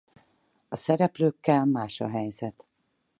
A 0.69 0.75
szereplőkkel 0.75 1.65
más 1.65 1.99
a 2.01 2.07
helyzet. 2.09 2.65